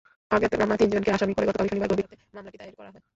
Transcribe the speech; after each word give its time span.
অজ্ঞাতনামা 0.31 0.75
তিনজনকে 0.77 1.09
আসামি 1.11 1.33
করে 1.33 1.47
গতকাল 1.47 1.67
শনিবার 1.69 1.89
গভীর 1.91 2.05
রাতে 2.05 2.25
মামলাটি 2.35 2.57
দায়ের 2.57 2.75
করা 2.79 2.89
হয়। 2.93 3.03